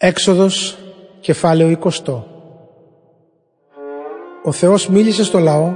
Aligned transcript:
Έξοδος 0.00 0.78
κεφάλαιο 1.20 1.78
20 1.82 2.22
Ο 4.44 4.52
Θεός 4.52 4.88
μίλησε 4.88 5.24
στο 5.24 5.38
λαό 5.38 5.72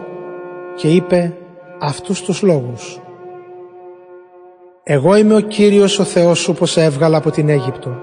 και 0.76 0.88
είπε 0.88 1.36
αυτούς 1.80 2.22
τους 2.22 2.42
λόγους 2.42 3.00
«Εγώ 4.82 5.16
είμαι 5.16 5.34
ο 5.34 5.40
Κύριος 5.40 5.98
ο 5.98 6.04
Θεός 6.04 6.38
σου 6.38 6.52
που 6.54 6.66
σε 6.66 6.82
έβγαλα 6.82 7.16
από 7.16 7.30
την 7.30 7.48
Αίγυπτο, 7.48 7.96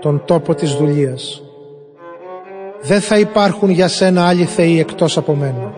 τον 0.00 0.22
τόπο 0.24 0.54
της 0.54 0.74
δουλείας. 0.74 1.42
Δεν 2.80 3.00
θα 3.00 3.18
υπάρχουν 3.18 3.70
για 3.70 3.88
σένα 3.88 4.26
άλλοι 4.28 4.44
θεοί 4.44 4.78
εκτός 4.78 5.16
από 5.16 5.34
μένα. 5.34 5.74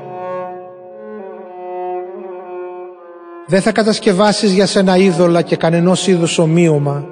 Δεν 3.47 3.61
θα 3.61 3.73
κατασκευάσεις 3.73 4.53
για 4.53 4.67
σένα 4.67 4.97
είδωλα 4.97 5.43
και 5.43 5.57
κανενός 5.57 6.07
είδους 6.07 6.39
ομοίωμα 6.39 7.10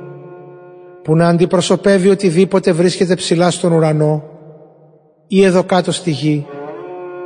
που 1.09 1.17
να 1.17 1.29
αντιπροσωπεύει 1.29 2.09
οτιδήποτε 2.09 2.73
βρίσκεται 2.73 3.15
ψηλά 3.15 3.51
στον 3.51 3.73
ουρανό 3.73 4.23
ή 5.27 5.45
εδώ 5.45 5.65
κάτω 5.65 5.93
στη 5.93 6.11
γη 6.11 6.47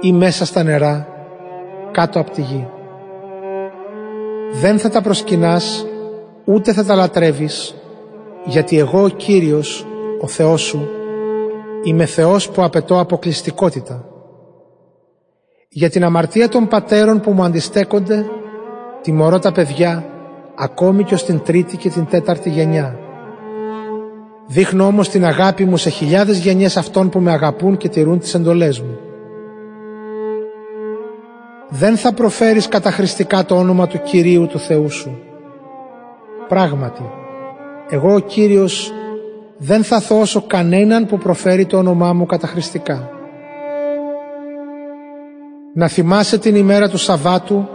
ή 0.00 0.12
μέσα 0.12 0.44
στα 0.44 0.62
νερά 0.62 1.08
κάτω 1.92 2.20
από 2.20 2.30
τη 2.30 2.40
γη. 2.40 2.68
Δεν 4.52 4.78
θα 4.78 4.88
τα 4.88 5.02
προσκυνάς 5.02 5.86
ούτε 6.44 6.72
θα 6.72 6.84
τα 6.84 6.94
λατρεύεις 6.94 7.74
γιατί 8.44 8.78
εγώ 8.78 9.02
ο 9.02 9.08
Κύριος, 9.08 9.86
ο 10.20 10.26
Θεός 10.26 10.62
σου, 10.62 10.88
είμαι 11.84 12.04
Θεός 12.04 12.50
που 12.50 12.62
απαιτώ 12.62 12.98
αποκλειστικότητα. 13.00 14.04
Για 15.68 15.90
την 15.90 16.04
αμαρτία 16.04 16.48
των 16.48 16.68
πατέρων 16.68 17.20
που 17.20 17.32
μου 17.32 17.42
αντιστέκονται, 17.42 18.24
τιμωρώ 19.02 19.38
τα 19.38 19.52
παιδιά 19.52 20.04
ακόμη 20.54 21.04
και 21.04 21.14
ως 21.14 21.24
την 21.24 21.42
τρίτη 21.42 21.76
και 21.76 21.90
την 21.90 22.06
τέταρτη 22.06 22.50
γενιά 22.50 23.01
Δείχνω 24.52 24.86
όμως 24.86 25.08
την 25.08 25.24
αγάπη 25.24 25.64
μου 25.64 25.76
σε 25.76 25.90
χιλιάδες 25.90 26.38
γενιές 26.38 26.76
αυτών 26.76 27.08
που 27.08 27.20
με 27.20 27.32
αγαπούν 27.32 27.76
και 27.76 27.88
τηρούν 27.88 28.18
τις 28.18 28.34
εντολές 28.34 28.80
μου. 28.80 28.98
Δεν 31.68 31.96
θα 31.96 32.12
προφέρεις 32.12 32.68
καταχρηστικά 32.68 33.44
το 33.44 33.56
όνομα 33.56 33.86
του 33.86 34.00
Κυρίου 34.02 34.46
του 34.46 34.58
Θεού 34.58 34.90
σου. 34.90 35.18
Πράγματι, 36.48 37.02
εγώ 37.88 38.14
ο 38.14 38.18
Κύριος 38.18 38.92
δεν 39.56 39.84
θα 39.84 40.00
θώσω 40.00 40.42
κανέναν 40.46 41.06
που 41.06 41.18
προφέρει 41.18 41.66
το 41.66 41.76
όνομά 41.76 42.12
μου 42.12 42.26
καταχρηστικά. 42.26 43.10
Να 45.74 45.88
θυμάσαι 45.88 46.38
την 46.38 46.54
ημέρα 46.54 46.88
του 46.88 46.98
Σαββάτου 46.98 47.68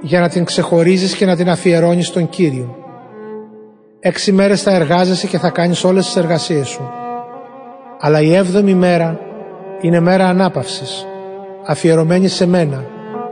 για 0.00 0.20
να 0.20 0.28
την 0.28 0.44
ξεχωρίζεις 0.44 1.14
και 1.14 1.26
να 1.26 1.36
την 1.36 1.50
αφιερώνεις 1.50 2.06
στον 2.06 2.28
Κύριο. 2.28 2.83
Έξι 4.06 4.32
μέρες 4.32 4.62
θα 4.62 4.74
εργάζεσαι 4.74 5.26
και 5.26 5.38
θα 5.38 5.50
κάνεις 5.50 5.84
όλες 5.84 6.04
τις 6.04 6.16
εργασίες 6.16 6.68
σου. 6.68 6.90
Αλλά 8.00 8.20
η 8.20 8.34
έβδομη 8.34 8.74
μέρα 8.74 9.20
είναι 9.80 10.00
μέρα 10.00 10.28
ανάπαυσης, 10.28 11.06
αφιερωμένη 11.66 12.28
σε 12.28 12.46
μένα, 12.46 12.84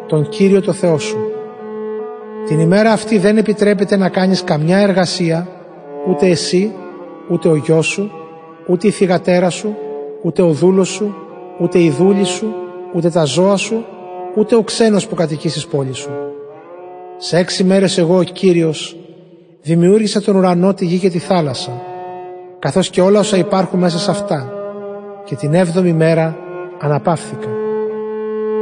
τον 0.07 0.29
Κύριο 0.29 0.61
το 0.61 0.73
Θεό 0.73 0.99
σου. 0.99 1.19
Την 2.47 2.61
ημέρα 2.61 2.93
αυτή 2.93 3.19
δεν 3.19 3.37
επιτρέπεται 3.37 3.97
να 3.97 4.09
κάνεις 4.09 4.45
καμιά 4.45 4.79
εργασία, 4.79 5.49
ούτε 6.09 6.27
εσύ, 6.27 6.73
ούτε 7.31 7.49
ο 7.49 7.55
γιος 7.55 7.87
σου, 7.87 8.11
ούτε 8.67 8.87
η 8.87 8.91
θυγατέρα 8.91 9.51
σου, 9.51 9.77
ούτε 10.23 10.43
ο 10.43 10.51
δούλος 10.51 10.89
σου, 10.89 11.15
ούτε 11.59 11.79
η 11.79 11.91
δούλη 11.91 12.25
σου, 12.25 12.55
ούτε 12.95 13.11
τα 13.11 13.25
ζώα 13.25 13.57
σου, 13.57 13.85
ούτε 14.37 14.57
ο 14.57 14.63
ξένος 14.63 15.07
που 15.07 15.15
κατοικείς 15.15 15.51
στις 15.51 15.67
πόλεις 15.67 15.97
σου. 15.97 16.11
Σε 17.17 17.39
έξι 17.39 17.65
μέρες 17.65 17.99
εγώ 17.99 18.17
ο 18.17 18.23
Κύριος 18.23 18.97
δημιούργησα 19.63 20.21
τον 20.21 20.37
ουρανό, 20.37 20.75
τη 20.75 20.85
γη 20.85 20.99
και 20.99 21.11
τη 21.11 21.19
θάλασσα, 21.19 21.83
καθώς 22.59 22.91
και 22.91 23.01
όλα 23.01 23.19
όσα 23.19 23.37
υπάρχουν 23.37 23.79
μέσα 23.79 23.99
σε 23.99 24.11
αυτά, 24.11 24.53
και 25.25 25.35
την 25.35 25.55
έβδομη 25.55 25.93
μέρα 25.93 26.37
αναπαύθηκα. 26.81 27.49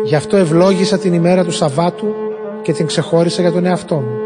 Γι' 0.04 0.14
αυτό 0.14 0.36
ευλόγησα 0.36 0.98
την 0.98 1.12
ημέρα 1.12 1.44
του 1.44 1.50
Σαββάτου 1.50 2.14
και 2.62 2.72
την 2.72 2.86
ξεχώρισα 2.86 3.40
για 3.40 3.52
τον 3.52 3.66
εαυτό 3.66 3.94
μου. 3.94 4.18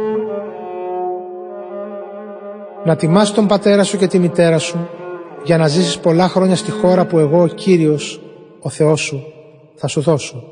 Να 2.85 2.97
τιμάς 2.97 3.33
τον 3.33 3.47
πατέρα 3.47 3.83
σου 3.83 3.97
και 3.97 4.07
τη 4.07 4.19
μητέρα 4.19 4.59
σου, 4.59 4.89
για 5.45 5.59
να 5.59 5.67
ζήσεις 5.67 5.99
πολλά 5.99 6.29
χρόνια 6.29 6.57
στη 6.57 6.71
χώρα 6.71 7.05
που 7.05 7.19
εγώ, 7.19 7.43
ο 7.43 7.47
Κύριος, 7.47 8.21
ο 8.61 8.69
Θεός 8.69 9.01
σου, 9.01 9.23
θα 9.75 9.87
σου 9.87 10.01
δώσω. 10.01 10.43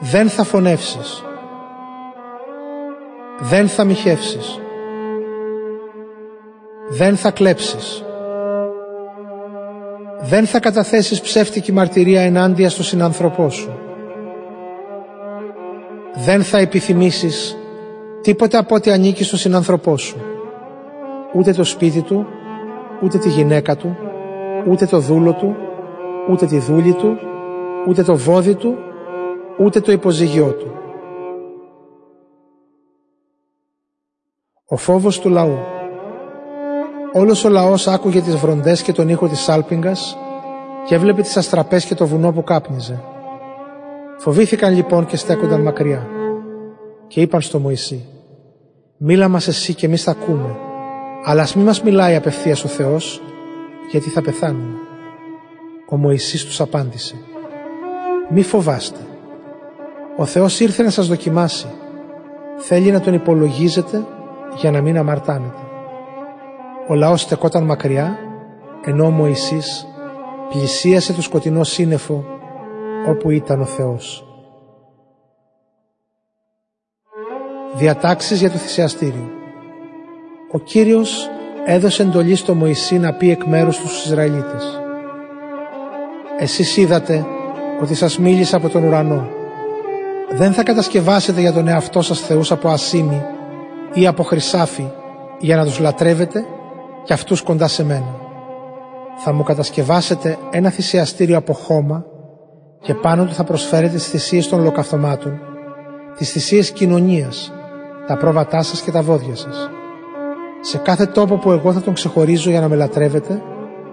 Δεν 0.00 0.28
θα 0.28 0.44
φωνεύσεις, 0.44 1.24
δεν 3.40 3.68
θα 3.68 3.84
μοιχεύσεις. 3.84 4.60
Δεν 6.88 7.16
θα 7.16 7.30
κλέψεις. 7.30 8.04
Δεν 10.20 10.46
θα 10.46 10.60
καταθέσεις 10.60 11.20
ψεύτικη 11.20 11.72
μαρτυρία 11.72 12.20
ενάντια 12.20 12.70
στο 12.70 12.82
συνάνθρωπό 12.82 13.50
σου. 13.50 13.78
Δεν 16.24 16.42
θα 16.42 16.58
επιθυμήσεις 16.58 17.56
τίποτα 18.22 18.58
από 18.58 18.74
ό,τι 18.74 18.90
ανήκει 18.90 19.24
στο 19.24 19.36
συνάνθρωπό 19.36 19.96
σου. 19.96 20.16
Ούτε 21.34 21.52
το 21.52 21.64
σπίτι 21.64 22.02
του, 22.02 22.26
ούτε 23.02 23.18
τη 23.18 23.28
γυναίκα 23.28 23.76
του, 23.76 23.96
ούτε 24.68 24.86
το 24.86 24.98
δούλο 24.98 25.32
του, 25.32 25.56
ούτε 26.30 26.46
τη 26.46 26.58
δούλη 26.58 26.92
του, 26.92 27.18
ούτε 27.88 28.02
το 28.02 28.16
βόδι 28.16 28.54
του, 28.54 28.78
ούτε 29.58 29.80
το 29.80 29.92
υποζύγιό 29.92 30.50
του. 30.50 30.79
Ο 34.72 34.76
φόβος 34.76 35.20
του 35.20 35.28
λαού. 35.28 35.58
Όλος 37.12 37.44
ο 37.44 37.48
λαός 37.48 37.88
άκουγε 37.88 38.20
τις 38.20 38.36
βροντές 38.36 38.82
και 38.82 38.92
τον 38.92 39.08
ήχο 39.08 39.28
της 39.28 39.40
σάλπιγγας 39.40 40.16
και 40.86 40.94
έβλεπε 40.94 41.22
τις 41.22 41.36
αστραπές 41.36 41.84
και 41.84 41.94
το 41.94 42.06
βουνό 42.06 42.32
που 42.32 42.44
κάπνιζε. 42.44 43.02
Φοβήθηκαν 44.18 44.74
λοιπόν 44.74 45.06
και 45.06 45.16
στέκονταν 45.16 45.60
μακριά 45.60 46.06
και 47.06 47.20
είπαν 47.20 47.40
στο 47.40 47.58
Μωυσή 47.58 48.04
«Μίλα 48.96 49.28
μας 49.28 49.48
εσύ 49.48 49.74
και 49.74 49.86
εμείς 49.86 50.02
θα 50.02 50.10
ακούμε, 50.10 50.56
αλλά 51.24 51.42
ας 51.42 51.54
μην 51.54 51.64
μας 51.64 51.82
μιλάει 51.82 52.16
απευθείας 52.16 52.64
ο 52.64 52.68
Θεός, 52.68 53.22
γιατί 53.90 54.10
θα 54.10 54.22
πεθάνουμε». 54.22 54.76
Ο 55.88 55.96
Μωυσής 55.96 56.44
τους 56.44 56.60
απάντησε 56.60 57.14
«Μη 58.28 58.42
φοβάστε, 58.42 59.00
ο 60.16 60.24
Θεός 60.24 60.60
ήρθε 60.60 60.82
να 60.82 60.90
σας 60.90 61.06
δοκιμάσει, 61.06 61.66
θέλει 62.56 62.90
να 62.90 63.00
τον 63.00 63.14
υπολογίζετε 63.14 64.04
για 64.56 64.70
να 64.70 64.80
μην 64.80 64.98
αμαρτάνετε. 64.98 65.62
Ο 66.88 66.94
λαός 66.94 67.20
στεκόταν 67.20 67.64
μακριά, 67.64 68.18
ενώ 68.84 69.04
ο 69.04 69.10
Μωυσής 69.10 69.86
πλησίασε 70.48 71.12
το 71.12 71.22
σκοτεινό 71.22 71.64
σύννεφο 71.64 72.24
όπου 73.08 73.30
ήταν 73.30 73.60
ο 73.60 73.64
Θεός. 73.64 74.24
Διατάξεις 77.74 78.40
για 78.40 78.50
το 78.50 78.56
θυσιαστήριο 78.56 79.30
Ο 80.52 80.58
Κύριος 80.58 81.28
έδωσε 81.64 82.02
εντολή 82.02 82.34
στο 82.34 82.54
Μωυσή 82.54 82.98
να 82.98 83.12
πει 83.12 83.30
εκ 83.30 83.44
μέρους 83.44 83.78
τους 83.78 83.90
στους 83.90 84.04
Ισραηλίτες 84.04 84.80
«Εσείς 86.38 86.76
είδατε 86.76 87.26
ότι 87.82 87.94
σας 87.94 88.18
μίλησα 88.18 88.56
από 88.56 88.68
τον 88.68 88.84
ουρανό. 88.84 89.28
Δεν 90.30 90.52
θα 90.52 90.62
κατασκευάσετε 90.62 91.40
για 91.40 91.52
τον 91.52 91.68
εαυτό 91.68 92.02
σας 92.02 92.20
θεούς 92.20 92.52
από 92.52 92.68
ασήμι 92.68 93.22
ή 93.92 94.06
από 94.06 94.22
χρυσάφι 94.22 94.90
για 95.38 95.56
να 95.56 95.64
τους 95.64 95.78
λατρεύετε 95.78 96.44
και 97.04 97.12
αυτούς 97.12 97.42
κοντά 97.42 97.68
σε 97.68 97.84
μένα. 97.84 98.14
Θα 99.24 99.32
μου 99.32 99.42
κατασκευάσετε 99.42 100.38
ένα 100.50 100.70
θυσιαστήριο 100.70 101.36
από 101.36 101.52
χώμα 101.52 102.04
και 102.80 102.94
πάνω 102.94 103.24
του 103.24 103.32
θα 103.34 103.44
προσφέρετε 103.44 103.94
τις 103.94 104.08
θυσίες 104.08 104.48
των 104.48 104.60
ολοκαυτωμάτων, 104.60 105.40
τις 106.16 106.30
θυσίες 106.30 106.70
κοινωνίας, 106.70 107.52
τα 108.06 108.16
πρόβατά 108.16 108.62
σας 108.62 108.80
και 108.80 108.90
τα 108.90 109.02
βόδια 109.02 109.36
σας. 109.36 109.70
Σε 110.60 110.78
κάθε 110.78 111.06
τόπο 111.06 111.36
που 111.36 111.50
εγώ 111.50 111.72
θα 111.72 111.80
τον 111.80 111.94
ξεχωρίζω 111.94 112.50
για 112.50 112.60
να 112.60 112.68
με 112.68 112.76
λατρεύετε, 112.76 113.42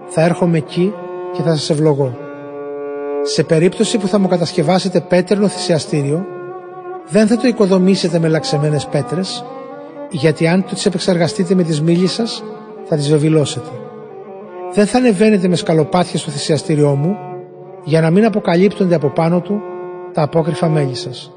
θα 0.06 0.22
έρχομαι 0.22 0.58
εκεί 0.58 0.94
και 1.32 1.42
θα 1.42 1.50
σας 1.50 1.70
ευλογώ. 1.70 2.16
Σε 3.22 3.44
περίπτωση 3.44 3.98
που 3.98 4.06
θα 4.06 4.18
μου 4.18 4.28
κατασκευάσετε 4.28 5.00
πέτρινο 5.00 5.48
θυσιαστήριο, 5.48 6.24
δεν 7.08 7.26
θα 7.26 7.36
το 7.36 7.46
οικοδομήσετε 7.46 8.18
με 8.18 8.28
λαξεμένες 8.28 8.86
πέτρες, 8.86 9.44
γιατί 10.10 10.46
αν 10.46 10.64
τις 10.64 10.86
επεξεργαστείτε 10.86 11.54
με 11.54 11.62
τις 11.62 11.82
μήλες 11.82 12.12
σας, 12.12 12.42
θα 12.84 12.96
τις 12.96 13.08
βεβηλώσετε. 13.08 13.68
Δεν 14.72 14.86
θα 14.86 14.98
ανεβαίνετε 14.98 15.48
με 15.48 15.56
σκαλοπάτια 15.56 16.18
στο 16.18 16.30
θυσιαστήριό 16.30 16.94
μου, 16.94 17.16
για 17.84 18.00
να 18.00 18.10
μην 18.10 18.24
αποκαλύπτονται 18.24 18.94
από 18.94 19.08
πάνω 19.08 19.40
του 19.40 19.60
τα 20.12 20.22
απόκριφα 20.22 20.68
μέλη 20.68 20.94
σας. 20.94 21.32